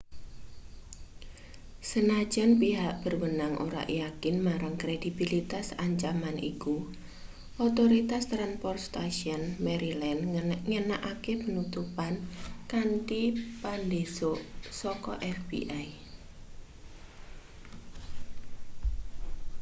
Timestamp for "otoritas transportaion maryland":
7.65-10.21